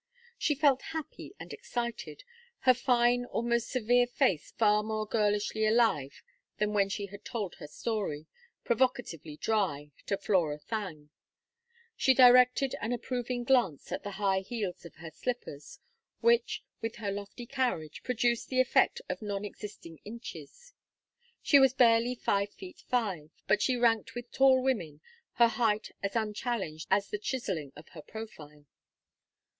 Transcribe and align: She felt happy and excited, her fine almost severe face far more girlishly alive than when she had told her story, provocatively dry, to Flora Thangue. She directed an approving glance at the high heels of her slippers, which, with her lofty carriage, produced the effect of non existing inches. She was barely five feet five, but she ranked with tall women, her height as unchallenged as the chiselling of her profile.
She 0.39 0.55
felt 0.55 0.81
happy 0.97 1.35
and 1.39 1.53
excited, 1.53 2.23
her 2.61 2.73
fine 2.73 3.23
almost 3.25 3.69
severe 3.69 4.07
face 4.07 4.49
far 4.49 4.81
more 4.81 5.05
girlishly 5.05 5.63
alive 5.63 6.23
than 6.57 6.73
when 6.73 6.89
she 6.89 7.05
had 7.05 7.23
told 7.23 7.53
her 7.59 7.67
story, 7.67 8.25
provocatively 8.63 9.37
dry, 9.37 9.91
to 10.07 10.17
Flora 10.17 10.57
Thangue. 10.57 11.11
She 11.95 12.15
directed 12.15 12.73
an 12.81 12.91
approving 12.93 13.43
glance 13.43 13.91
at 13.91 14.01
the 14.01 14.13
high 14.17 14.39
heels 14.39 14.85
of 14.85 14.95
her 14.95 15.11
slippers, 15.11 15.77
which, 16.19 16.63
with 16.81 16.95
her 16.95 17.11
lofty 17.11 17.45
carriage, 17.45 18.01
produced 18.01 18.49
the 18.49 18.59
effect 18.59 19.01
of 19.07 19.21
non 19.21 19.45
existing 19.45 19.99
inches. 20.03 20.73
She 21.43 21.59
was 21.59 21.75
barely 21.75 22.15
five 22.15 22.51
feet 22.51 22.83
five, 22.89 23.29
but 23.47 23.61
she 23.61 23.77
ranked 23.77 24.15
with 24.15 24.31
tall 24.31 24.63
women, 24.63 24.99
her 25.33 25.47
height 25.49 25.91
as 26.01 26.15
unchallenged 26.15 26.87
as 26.89 27.09
the 27.11 27.19
chiselling 27.19 27.71
of 27.75 27.89
her 27.89 28.01
profile. 28.01 28.65